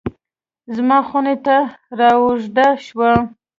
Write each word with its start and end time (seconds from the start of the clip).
زما 0.75 0.97
خونې 1.07 1.35
ته 1.45 1.57
رااوږده 1.99 2.67
شوه 2.85 3.11